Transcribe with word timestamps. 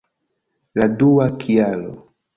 La 0.81 0.87
dua 1.03 1.27
kialo! 1.45 1.97